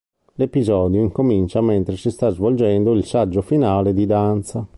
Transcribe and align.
L'episodio 0.37 0.99
incomincia 0.99 1.61
mentre 1.61 1.95
si 1.95 2.09
sta 2.09 2.29
svolgendo 2.29 2.91
il 2.93 3.05
saggio 3.05 3.43
finale 3.43 3.93
di 3.93 4.07
danza. 4.07 4.65